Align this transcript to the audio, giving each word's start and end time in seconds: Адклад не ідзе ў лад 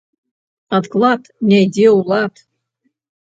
Адклад 0.77 1.21
не 1.49 1.59
ідзе 1.65 1.85
ў 1.97 2.09
лад 2.13 2.33